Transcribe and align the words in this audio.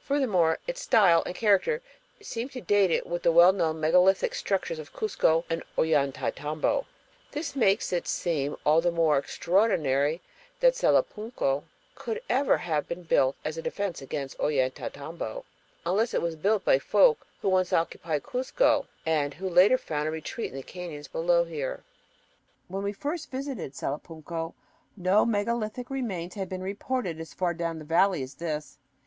Furthermore, 0.00 0.58
its 0.66 0.80
style 0.80 1.22
and 1.26 1.34
character 1.34 1.82
seem 2.22 2.48
to 2.48 2.60
date 2.62 2.90
it 2.90 3.06
with 3.06 3.22
the 3.22 3.30
well 3.30 3.52
known 3.52 3.80
megalithic 3.82 4.34
structures 4.34 4.78
of 4.78 4.94
Cuzco 4.94 5.44
and 5.50 5.62
Ollantaytambo. 5.76 6.86
This 7.32 7.54
makes 7.54 7.92
it 7.92 8.08
seem 8.08 8.56
all 8.64 8.80
the 8.80 8.90
more 8.90 9.18
extraordinary 9.18 10.22
that 10.60 10.74
Salapunco 10.74 11.64
could 11.94 12.22
ever 12.30 12.56
have 12.56 12.88
been 12.88 13.02
built 13.02 13.36
as 13.44 13.58
a 13.58 13.62
defense 13.62 14.00
against 14.00 14.38
Ollantaytambo, 14.38 15.44
unless 15.84 16.14
it 16.14 16.22
was 16.22 16.34
built 16.34 16.64
by 16.64 16.78
folk 16.78 17.26
who 17.42 17.50
once 17.50 17.70
occupied 17.70 18.22
Cuzco 18.22 18.86
and 19.04 19.34
who 19.34 19.46
later 19.50 19.76
found 19.76 20.08
a 20.08 20.10
retreat 20.10 20.48
in 20.50 20.56
the 20.56 20.62
canyons 20.62 21.08
below 21.08 21.44
here. 21.44 21.84
FIGURE 22.70 22.70
Grosvenor 22.70 22.72
Glacier 22.72 22.72
and 22.72 22.74
Mt. 22.74 22.74
Salcantay 22.74 22.74
When 22.74 22.82
we 22.82 22.92
first 22.94 23.30
visited 23.30 23.74
Salapunco 23.74 24.54
no 24.96 25.26
megalithic 25.26 25.90
remains 25.90 26.36
had 26.36 26.48
been 26.48 26.62
reported 26.62 27.20
as 27.20 27.34
far 27.34 27.52
down 27.52 27.78
the 27.78 27.84
valley 27.84 28.22
as 28.22 28.36
this. 28.36 28.78